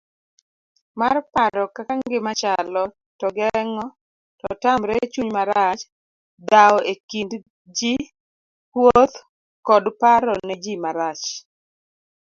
[0.99, 2.83] mar paro kaka ngima chalo
[3.19, 3.85] to geng'o
[4.39, 5.81] to tamre chunymarach,
[6.49, 7.89] dhawoekindji,
[8.71, 11.25] kuothkodparonejimarach